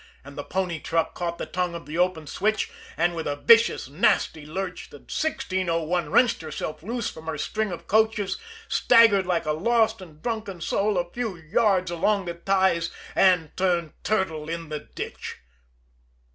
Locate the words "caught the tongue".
1.13-1.75